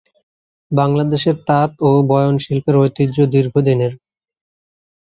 বাংলাদেশের 0.71 1.35
তাঁত 1.47 1.71
ও 1.81 1.99
বয়ন 2.09 2.35
শিল্পের 2.43 2.75
ঐতিহ্য 2.77 3.17
দীর্ঘদিনের। 3.33 3.93